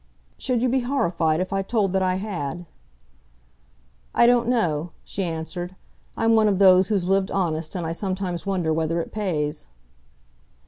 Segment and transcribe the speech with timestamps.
[0.39, 2.65] "Should you be horrified if I told that I had?"
[4.15, 5.75] "I don't know," she answered.
[6.17, 9.67] "I'm one of those who's lived honest, and I sometimes wonder whether it pays."